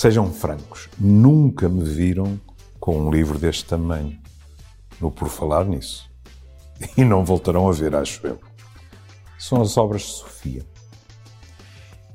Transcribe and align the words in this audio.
Sejam 0.00 0.32
francos, 0.32 0.88
nunca 0.96 1.68
me 1.68 1.82
viram 1.82 2.40
com 2.78 2.96
um 3.00 3.10
livro 3.10 3.36
deste 3.36 3.64
tamanho. 3.64 4.16
No 5.00 5.10
Por 5.10 5.28
Falar 5.28 5.64
Nisso. 5.64 6.08
E 6.96 7.04
não 7.04 7.24
voltarão 7.24 7.68
a 7.68 7.72
ver, 7.72 7.96
acho 7.96 8.24
eu. 8.24 8.38
São 9.36 9.60
as 9.60 9.76
obras 9.76 10.02
de 10.02 10.12
Sofia. 10.12 10.64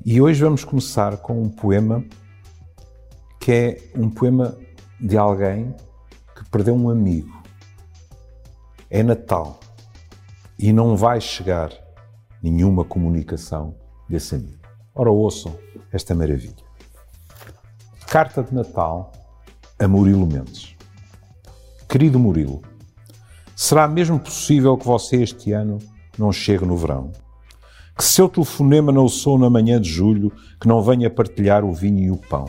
E 0.02 0.18
hoje 0.18 0.42
vamos 0.42 0.64
começar 0.64 1.18
com 1.18 1.42
um 1.42 1.50
poema 1.50 2.02
que 3.38 3.52
é 3.52 3.90
um 3.94 4.08
poema 4.08 4.56
de 4.98 5.18
alguém 5.18 5.76
que 6.34 6.48
perdeu 6.48 6.74
um 6.74 6.88
amigo. 6.88 7.42
É 8.88 9.02
Natal 9.02 9.60
e 10.58 10.72
não 10.72 10.96
vai 10.96 11.20
chegar 11.20 11.70
nenhuma 12.42 12.82
comunicação 12.82 13.74
desse 14.08 14.36
amigo. 14.36 14.66
Ora, 14.94 15.10
ouçam 15.10 15.54
esta 15.92 16.14
maravilha. 16.14 16.63
Carta 18.14 18.44
de 18.44 18.54
Natal 18.54 19.10
a 19.76 19.88
Murilo 19.88 20.24
Mendes. 20.24 20.76
Querido 21.88 22.16
Murilo, 22.16 22.62
será 23.56 23.88
mesmo 23.88 24.20
possível 24.20 24.78
que 24.78 24.86
você 24.86 25.20
este 25.20 25.50
ano 25.50 25.80
não 26.16 26.30
chegue 26.30 26.64
no 26.64 26.76
verão? 26.76 27.10
Que 27.98 28.04
seu 28.04 28.28
telefonema 28.28 28.92
não 28.92 29.08
sou 29.08 29.36
na 29.36 29.50
manhã 29.50 29.80
de 29.80 29.88
julho, 29.90 30.30
que 30.60 30.68
não 30.68 30.80
venha 30.80 31.10
partilhar 31.10 31.64
o 31.64 31.74
vinho 31.74 32.04
e 32.04 32.10
o 32.12 32.16
pão? 32.16 32.48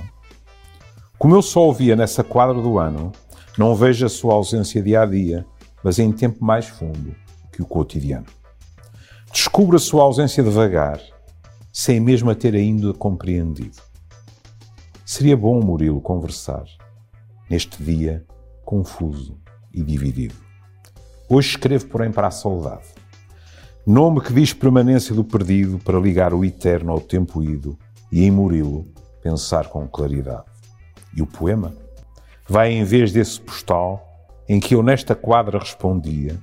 Como 1.18 1.34
eu 1.34 1.42
só 1.42 1.62
ouvia 1.62 1.96
nessa 1.96 2.24
quadra 2.24 2.62
do 2.62 2.78
ano, 2.78 3.12
não 3.58 3.74
vejo 3.74 4.06
a 4.06 4.10
sua 4.10 4.36
ausência 4.36 4.84
dia 4.84 5.02
a 5.02 5.06
dia, 5.08 5.48
mas 5.84 5.98
em 5.98 6.12
tempo 6.12 6.46
mais 6.46 6.68
fundo 6.68 7.16
que 7.52 7.64
o 7.64 7.66
cotidiano. 7.66 8.28
Descubro 9.34 9.78
a 9.78 9.80
sua 9.80 10.04
ausência 10.04 10.44
devagar, 10.44 11.02
sem 11.74 12.00
mesmo 12.00 12.30
a 12.30 12.36
ter 12.36 12.54
ainda 12.54 12.94
compreendido. 12.94 13.95
Seria 15.06 15.38
bom, 15.38 15.62
Murilo, 15.62 16.02
conversar 16.02 16.66
neste 17.48 17.84
dia 17.84 18.26
confuso 18.66 19.38
e 19.72 19.84
dividido. 19.84 20.34
Hoje 21.30 21.50
escrevo, 21.50 21.86
porém, 21.86 22.12
para 22.12 22.26
a 22.26 22.32
saudade. 22.32 22.88
Nome 23.86 24.20
que 24.20 24.34
diz 24.34 24.52
permanência 24.52 25.14
do 25.14 25.24
perdido 25.24 25.78
para 25.78 26.00
ligar 26.00 26.34
o 26.34 26.44
eterno 26.44 26.92
ao 26.92 27.00
tempo 27.00 27.44
ido 27.44 27.78
e 28.12 28.26
em 28.26 28.32
Murilo 28.32 28.84
pensar 29.22 29.68
com 29.68 29.88
claridade. 29.88 30.46
E 31.16 31.22
o 31.22 31.28
poema 31.28 31.76
vai 32.50 32.72
em 32.72 32.84
vez 32.84 33.12
desse 33.12 33.40
postal 33.40 34.04
em 34.50 34.60
que 34.60 34.74
eu 34.74 34.82
nesta 34.82 35.14
quadra 35.14 35.60
respondia, 35.60 36.36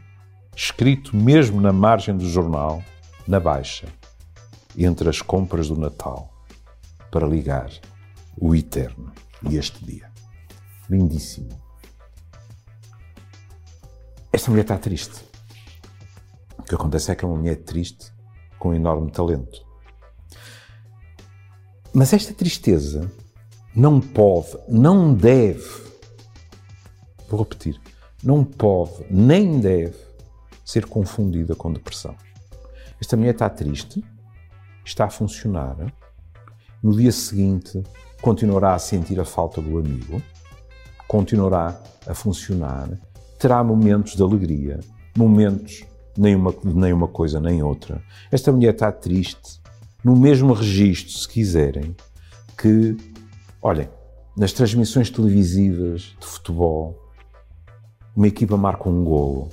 escrito 0.54 1.16
mesmo 1.16 1.60
na 1.60 1.72
margem 1.72 2.16
do 2.16 2.28
jornal, 2.28 2.80
na 3.26 3.40
baixa, 3.40 3.88
entre 4.78 5.08
as 5.08 5.20
compras 5.20 5.66
do 5.68 5.76
Natal, 5.76 6.30
para 7.10 7.26
ligar 7.26 7.68
o 8.38 8.54
eterno 8.54 9.12
e 9.48 9.56
este 9.56 9.84
dia. 9.84 10.10
Lindíssimo. 10.88 11.48
Esta 14.32 14.50
mulher 14.50 14.62
está 14.62 14.78
triste. 14.78 15.22
O 16.58 16.62
que 16.62 16.74
acontece 16.74 17.10
é 17.10 17.14
que 17.14 17.24
é 17.24 17.28
uma 17.28 17.36
mulher 17.36 17.56
triste 17.56 18.12
com 18.58 18.74
enorme 18.74 19.10
talento. 19.10 19.66
Mas 21.92 22.12
esta 22.12 22.32
tristeza 22.32 23.10
não 23.74 24.00
pode, 24.00 24.56
não 24.68 25.12
deve, 25.12 25.68
vou 27.28 27.40
repetir, 27.40 27.80
não 28.22 28.44
pode 28.44 29.04
nem 29.10 29.60
deve 29.60 29.96
ser 30.64 30.86
confundida 30.86 31.54
com 31.54 31.72
depressão. 31.72 32.16
Esta 33.00 33.16
mulher 33.16 33.32
está 33.32 33.50
triste, 33.50 34.02
está 34.84 35.06
a 35.06 35.10
funcionar, 35.10 35.76
no 36.82 36.96
dia 36.96 37.12
seguinte 37.12 37.82
continuará 38.22 38.74
a 38.74 38.78
sentir 38.78 39.20
a 39.20 39.24
falta 39.24 39.60
do 39.60 39.78
amigo, 39.78 40.22
continuará 41.06 41.78
a 42.06 42.14
funcionar, 42.14 42.88
terá 43.38 43.62
momentos 43.62 44.16
de 44.16 44.22
alegria, 44.22 44.80
momentos 45.14 45.84
nem 46.16 46.34
uma, 46.34 46.54
nem 46.64 46.92
uma 46.92 47.08
coisa 47.08 47.38
nem 47.38 47.62
outra. 47.62 48.02
Esta 48.30 48.50
mulher 48.50 48.72
está 48.72 48.90
triste, 48.90 49.60
no 50.02 50.16
mesmo 50.16 50.54
registro, 50.54 51.12
se 51.12 51.28
quiserem, 51.28 51.94
que 52.56 52.96
Olhem, 53.64 53.88
nas 54.36 54.52
transmissões 54.52 55.08
televisivas 55.08 56.16
de 56.18 56.26
futebol, 56.26 57.00
uma 58.14 58.26
equipa 58.26 58.56
marca 58.56 58.88
um 58.88 59.04
golo 59.04 59.50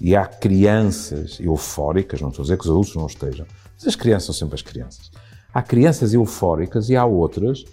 e 0.00 0.14
há 0.14 0.24
crianças 0.24 1.40
eufóricas, 1.40 2.20
não 2.20 2.28
estou 2.28 2.42
a 2.42 2.44
dizer 2.44 2.56
que 2.56 2.62
os 2.62 2.70
adultos 2.70 2.94
não 2.94 3.06
estejam, 3.06 3.44
mas 3.74 3.88
as 3.88 3.96
crianças 3.96 4.26
são 4.26 4.34
sempre 4.34 4.54
as 4.54 4.62
crianças. 4.62 5.10
Há 5.52 5.62
crianças 5.62 6.14
eufóricas 6.14 6.88
e 6.88 6.96
há 6.96 7.04
outras 7.04 7.64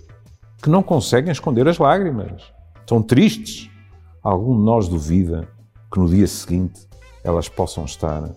que 0.62 0.70
não 0.70 0.82
conseguem 0.82 1.32
esconder 1.32 1.68
as 1.68 1.78
lágrimas. 1.78 2.42
Estão 2.80 3.02
tristes. 3.02 3.70
Algum 4.24 4.58
de 4.58 4.64
nós 4.64 4.88
duvida 4.88 5.48
que 5.92 6.00
no 6.00 6.10
dia 6.10 6.28
seguinte 6.28 6.88
elas 7.24 7.48
possam 7.48 7.86
estar 7.86 8.30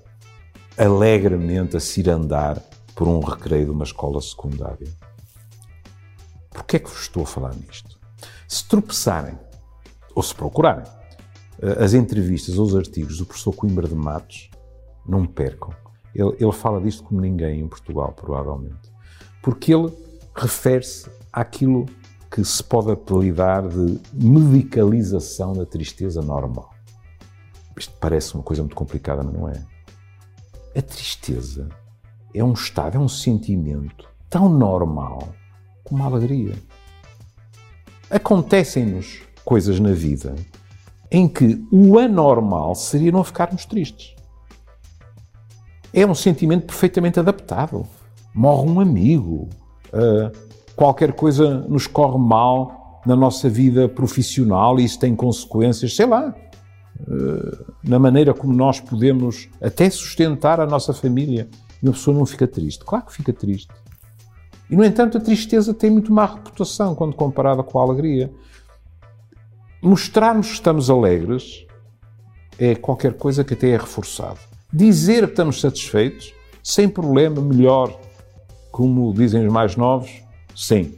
alegremente 0.76 1.76
a 1.76 1.80
cirandar 1.80 2.60
por 2.94 3.08
um 3.08 3.20
recreio 3.20 3.66
de 3.66 3.70
uma 3.70 3.84
escola 3.84 4.20
secundária. 4.20 4.88
Porquê 6.50 6.76
é 6.76 6.78
que 6.78 6.90
vos 6.90 7.00
estou 7.00 7.22
a 7.22 7.26
falar 7.26 7.54
nisto? 7.54 7.98
Se 8.46 8.68
tropeçarem, 8.68 9.38
ou 10.14 10.22
se 10.22 10.34
procurarem, 10.34 10.84
eh, 11.62 11.82
as 11.82 11.94
entrevistas 11.94 12.58
ou 12.58 12.66
os 12.66 12.76
artigos 12.76 13.18
do 13.18 13.26
professor 13.26 13.54
Coimbra 13.54 13.88
de 13.88 13.94
Matos, 13.94 14.50
não 15.06 15.24
percam. 15.24 15.70
Ele, 16.14 16.36
ele 16.38 16.52
fala 16.52 16.80
disto 16.80 17.04
como 17.04 17.20
ninguém 17.20 17.60
em 17.60 17.68
Portugal, 17.68 18.12
provavelmente. 18.12 18.89
Porque 19.42 19.74
ele 19.74 19.92
refere-se 20.34 21.10
àquilo 21.32 21.86
que 22.30 22.44
se 22.44 22.62
pode 22.62 22.92
apelidar 22.92 23.66
de 23.68 24.00
medicalização 24.12 25.52
da 25.52 25.66
tristeza 25.66 26.22
normal. 26.22 26.70
Isto 27.76 27.94
parece 27.98 28.34
uma 28.34 28.42
coisa 28.42 28.62
muito 28.62 28.76
complicada, 28.76 29.22
mas 29.22 29.34
não 29.34 29.48
é. 29.48 29.62
A 30.76 30.82
tristeza 30.82 31.68
é 32.34 32.44
um 32.44 32.52
estado, 32.52 32.96
é 32.96 33.00
um 33.00 33.08
sentimento 33.08 34.08
tão 34.28 34.48
normal 34.48 35.28
como 35.82 36.02
a 36.02 36.06
alegria. 36.06 36.54
Acontecem-nos 38.08 39.22
coisas 39.44 39.80
na 39.80 39.92
vida 39.92 40.34
em 41.10 41.26
que 41.26 41.64
o 41.72 41.98
anormal 41.98 42.74
seria 42.74 43.10
não 43.10 43.24
ficarmos 43.24 43.64
tristes. 43.64 44.14
É 45.92 46.06
um 46.06 46.14
sentimento 46.14 46.66
perfeitamente 46.66 47.18
adaptável. 47.18 47.86
Morre 48.34 48.70
um 48.70 48.80
amigo, 48.80 49.48
uh, 49.92 50.30
qualquer 50.76 51.12
coisa 51.12 51.60
nos 51.68 51.86
corre 51.86 52.18
mal 52.18 53.02
na 53.04 53.16
nossa 53.16 53.48
vida 53.48 53.88
profissional 53.88 54.78
e 54.78 54.84
isso 54.84 54.98
tem 54.98 55.16
consequências, 55.16 55.94
sei 55.96 56.06
lá, 56.06 56.34
uh, 57.00 57.72
na 57.82 57.98
maneira 57.98 58.32
como 58.32 58.52
nós 58.52 58.80
podemos 58.80 59.48
até 59.60 59.90
sustentar 59.90 60.60
a 60.60 60.66
nossa 60.66 60.92
família. 60.92 61.48
E 61.82 61.88
a 61.88 61.92
pessoa 61.92 62.16
não 62.16 62.26
fica 62.26 62.46
triste. 62.46 62.84
Claro 62.84 63.06
que 63.06 63.14
fica 63.14 63.32
triste. 63.32 63.68
E, 64.70 64.76
no 64.76 64.84
entanto, 64.84 65.18
a 65.18 65.20
tristeza 65.20 65.74
tem 65.74 65.90
muito 65.90 66.12
má 66.12 66.26
reputação 66.26 66.94
quando 66.94 67.16
comparada 67.16 67.62
com 67.62 67.80
a 67.80 67.82
alegria. 67.82 68.30
Mostrarmos 69.82 70.48
que 70.48 70.52
estamos 70.52 70.90
alegres 70.90 71.66
é 72.58 72.74
qualquer 72.74 73.14
coisa 73.14 73.42
que 73.42 73.54
até 73.54 73.70
é 73.70 73.76
reforçado. 73.76 74.38
Dizer 74.72 75.24
que 75.24 75.32
estamos 75.32 75.60
satisfeitos, 75.60 76.32
sem 76.62 76.88
problema, 76.88 77.40
melhor, 77.40 77.98
como 78.80 79.12
dizem 79.12 79.46
os 79.46 79.52
mais 79.52 79.76
novos, 79.76 80.22
sim. 80.56 80.94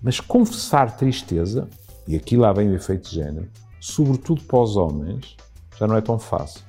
Mas 0.00 0.20
confessar 0.20 0.96
tristeza, 0.96 1.68
e 2.06 2.14
aqui 2.14 2.36
lá 2.36 2.52
vem 2.52 2.68
o 2.68 2.76
efeito 2.76 3.08
de 3.08 3.16
género, 3.16 3.48
sobretudo 3.80 4.42
para 4.42 4.60
os 4.60 4.76
homens, 4.76 5.36
já 5.76 5.88
não 5.88 5.96
é 5.96 6.00
tão 6.00 6.16
fácil. 6.16 6.62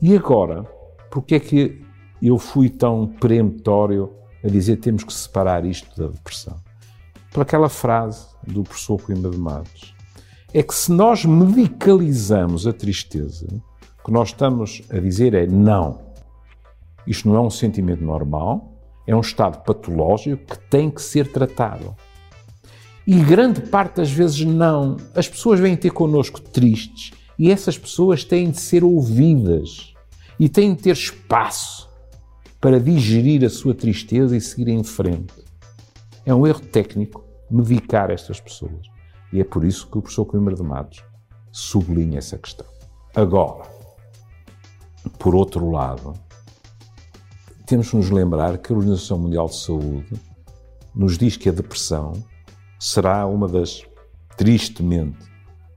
E 0.00 0.16
agora, 0.16 0.62
porque 1.10 1.34
é 1.34 1.40
que 1.40 1.84
eu 2.22 2.38
fui 2.38 2.70
tão 2.70 3.06
peremptório 3.06 4.14
a 4.42 4.48
dizer 4.48 4.78
temos 4.78 5.04
que 5.04 5.12
separar 5.12 5.66
isto 5.66 5.94
da 5.94 6.08
depressão. 6.08 6.56
Por 7.30 7.42
aquela 7.42 7.68
frase 7.68 8.26
do 8.46 8.62
professor 8.62 8.98
Coimbra 8.98 9.30
de 9.30 9.36
Matos. 9.36 9.94
É 10.54 10.62
que 10.62 10.74
se 10.74 10.90
nós 10.90 11.26
medicalizamos 11.26 12.66
a 12.66 12.72
tristeza, 12.72 13.46
o 14.00 14.06
que 14.06 14.10
nós 14.10 14.28
estamos 14.28 14.80
a 14.88 14.98
dizer 14.98 15.34
é 15.34 15.46
não. 15.46 16.00
Isto 17.06 17.28
não 17.28 17.36
é 17.36 17.40
um 17.42 17.50
sentimento 17.50 18.02
normal, 18.02 18.73
é 19.06 19.14
um 19.14 19.20
estado 19.20 19.62
patológico 19.64 20.44
que 20.44 20.58
tem 20.68 20.90
que 20.90 21.02
ser 21.02 21.30
tratado. 21.30 21.94
E 23.06 23.20
grande 23.20 23.60
parte 23.60 23.96
das 23.96 24.10
vezes 24.10 24.44
não. 24.44 24.96
As 25.14 25.28
pessoas 25.28 25.60
vêm 25.60 25.76
ter 25.76 25.90
connosco 25.90 26.40
tristes 26.40 27.12
e 27.38 27.50
essas 27.50 27.76
pessoas 27.76 28.24
têm 28.24 28.50
de 28.50 28.60
ser 28.60 28.82
ouvidas 28.82 29.92
e 30.38 30.48
têm 30.48 30.74
de 30.74 30.82
ter 30.82 30.92
espaço 30.92 31.88
para 32.60 32.80
digerir 32.80 33.44
a 33.44 33.50
sua 33.50 33.74
tristeza 33.74 34.34
e 34.34 34.40
seguir 34.40 34.68
em 34.68 34.82
frente. 34.82 35.34
É 36.24 36.34
um 36.34 36.46
erro 36.46 36.60
técnico 36.60 37.22
medicar 37.50 38.10
estas 38.10 38.40
pessoas. 38.40 38.86
E 39.30 39.40
é 39.40 39.44
por 39.44 39.64
isso 39.64 39.86
que 39.90 39.98
o 39.98 40.00
professor 40.00 40.24
Coimbra 40.24 40.54
de 40.54 40.62
Matos 40.62 41.04
sublinha 41.52 42.18
essa 42.18 42.38
questão. 42.38 42.66
Agora, 43.14 43.68
por 45.18 45.34
outro 45.34 45.70
lado, 45.70 46.14
temos 47.66 47.90
que 47.90 47.96
nos 47.96 48.10
lembrar 48.10 48.58
que 48.58 48.72
a 48.72 48.76
Organização 48.76 49.18
Mundial 49.18 49.46
de 49.46 49.56
Saúde 49.56 50.20
nos 50.94 51.16
diz 51.16 51.36
que 51.36 51.48
a 51.48 51.52
depressão 51.52 52.12
será 52.78 53.26
uma 53.26 53.48
das, 53.48 53.82
tristemente, 54.36 55.18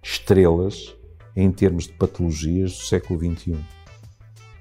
estrelas 0.04 0.96
em 1.36 1.52
termos 1.52 1.86
de 1.86 1.94
patologias 1.94 2.74
do 2.74 2.84
século 2.84 3.20
XXI. 3.20 3.58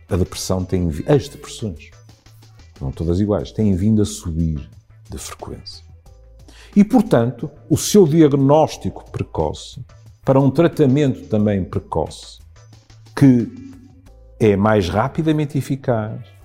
A 0.09 0.17
depressão 0.17 0.65
tem. 0.65 0.89
As 1.07 1.29
depressões, 1.29 1.91
não 2.81 2.93
todas 2.93 3.21
iguais, 3.21 3.51
têm 3.51 3.75
vindo 3.75 4.03
a 4.03 4.05
subir 4.05 4.69
de 5.11 5.19
frequência. 5.19 5.85
E, 6.77 6.85
portanto, 6.85 7.51
o 7.69 7.77
seu 7.77 8.07
diagnóstico 8.07 9.11
precoce, 9.11 9.85
para 10.25 10.39
um 10.39 10.51
tratamento 10.51 11.27
também 11.29 11.65
precoce, 11.65 12.39
que 13.17 13.51
é 14.39 14.55
mais 14.55 14.89
rapidamente 14.89 15.57
eficaz, 15.57 16.36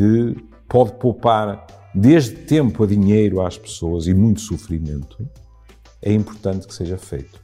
que 0.00 0.34
pode 0.66 0.92
poupar 0.92 1.66
desde 1.94 2.34
tempo 2.34 2.84
a 2.84 2.86
dinheiro 2.86 3.42
às 3.42 3.58
pessoas 3.58 4.06
e 4.06 4.14
muito 4.14 4.40
sofrimento, 4.40 5.28
é 6.00 6.10
importante 6.10 6.66
que 6.66 6.72
seja 6.72 6.96
feito. 6.96 7.38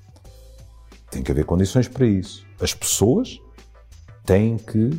Tem 1.11 1.23
que 1.23 1.31
haver 1.31 1.45
condições 1.45 1.87
para 1.87 2.07
isso. 2.07 2.47
As 2.59 2.73
pessoas 2.73 3.39
têm 4.25 4.57
que 4.57 4.99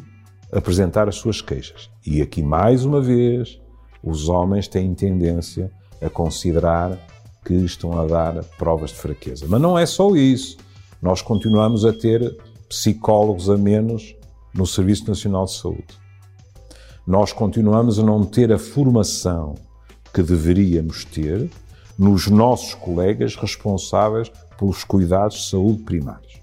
apresentar 0.51 1.09
as 1.09 1.15
suas 1.15 1.41
queixas. 1.41 1.89
E 2.05 2.21
aqui, 2.21 2.43
mais 2.43 2.85
uma 2.85 3.01
vez, 3.01 3.59
os 4.03 4.29
homens 4.29 4.67
têm 4.67 4.93
tendência 4.93 5.71
a 5.99 6.11
considerar 6.11 6.95
que 7.43 7.55
estão 7.55 7.99
a 7.99 8.05
dar 8.05 8.43
provas 8.59 8.91
de 8.91 8.97
fraqueza. 8.97 9.47
Mas 9.49 9.59
não 9.59 9.79
é 9.79 9.87
só 9.87 10.15
isso. 10.15 10.57
Nós 11.01 11.23
continuamos 11.23 11.85
a 11.85 11.91
ter 11.91 12.37
psicólogos 12.69 13.49
a 13.49 13.57
menos 13.57 14.15
no 14.53 14.67
Serviço 14.67 15.07
Nacional 15.07 15.45
de 15.45 15.53
Saúde. 15.53 16.06
Nós 17.07 17.31
continuamos 17.31 17.99
a 17.99 18.03
não 18.03 18.25
ter 18.25 18.51
a 18.51 18.59
formação 18.59 19.55
que 20.13 20.21
deveríamos 20.21 21.05
ter 21.05 21.49
nos 21.97 22.27
nossos 22.27 22.73
colegas 22.73 23.37
responsáveis 23.37 24.29
pelos 24.59 24.83
cuidados 24.83 25.37
de 25.37 25.49
saúde 25.49 25.83
primários. 25.83 26.41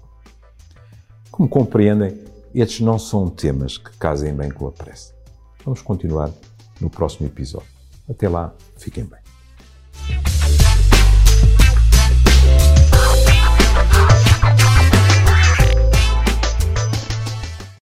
Como 1.29 1.47
compreendem, 1.47 2.19
estes 2.51 2.79
não 2.79 2.97
são 2.97 3.29
temas 3.29 3.77
que 3.77 3.95
casem 3.97 4.33
bem 4.33 4.49
com 4.49 4.67
a 4.67 4.71
pressa. 4.71 5.13
Vamos 5.63 5.83
continuar 5.83 6.31
no 6.81 6.89
próximo 6.89 7.27
episódio. 7.27 7.69
Até 8.09 8.27
lá, 8.27 8.51
fiquem 8.75 9.03
bem. 9.03 9.24